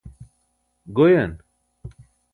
[0.95, 1.31] goyan